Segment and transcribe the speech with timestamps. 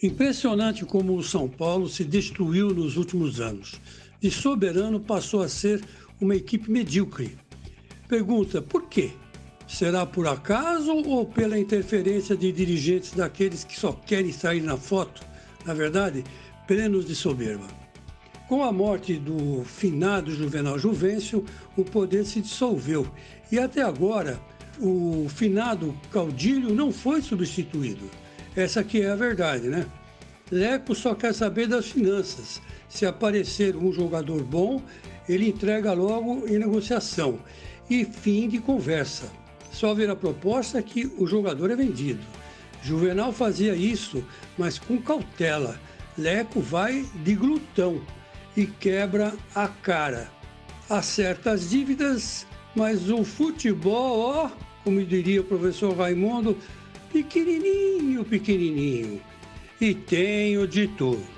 [0.00, 3.80] Impressionante como o São Paulo se destruiu nos últimos anos.
[4.20, 5.82] De soberano passou a ser
[6.20, 7.36] uma equipe medíocre.
[8.06, 9.10] Pergunta: por quê?
[9.66, 15.20] Será por acaso ou pela interferência de dirigentes daqueles que só querem sair na foto?
[15.66, 16.22] Na verdade,
[16.68, 17.66] plenos de soberba.
[18.46, 21.44] Com a morte do finado Juvenal Juvencio,
[21.76, 23.04] o poder se dissolveu
[23.50, 24.40] e até agora
[24.80, 28.08] o finado Caudilho não foi substituído.
[28.58, 29.86] Essa aqui é a verdade, né?
[30.50, 32.60] Leco só quer saber das finanças.
[32.88, 34.82] Se aparecer um jogador bom,
[35.28, 37.38] ele entrega logo em negociação.
[37.88, 39.30] E fim de conversa.
[39.70, 42.18] Só ver a proposta que o jogador é vendido.
[42.82, 44.24] Juvenal fazia isso,
[44.58, 45.78] mas com cautela.
[46.18, 48.02] Leco vai de glutão
[48.56, 50.32] e quebra a cara.
[50.90, 54.50] Acerta as dívidas, mas o futebol, ó,
[54.82, 56.58] como diria o professor Raimundo,
[57.12, 59.20] pequenininho, pequenininho.
[59.80, 61.37] E tenho de tudo.